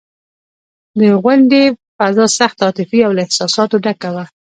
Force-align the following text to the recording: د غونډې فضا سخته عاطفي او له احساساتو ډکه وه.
د 0.99 1.01
غونډې 1.23 1.63
فضا 1.97 2.25
سخته 2.39 2.61
عاطفي 2.67 2.99
او 3.07 3.11
له 3.17 3.21
احساساتو 3.25 3.75
ډکه 3.85 4.09
وه. 4.15 4.25